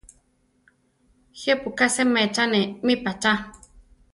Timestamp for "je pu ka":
1.39-1.87